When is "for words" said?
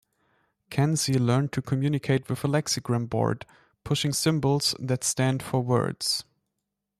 5.43-6.23